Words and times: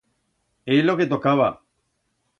É 0.73 0.75
lo 0.83 0.97
que 0.99 1.11
tocaba. 1.13 1.49